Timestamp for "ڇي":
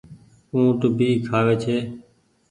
1.63-1.77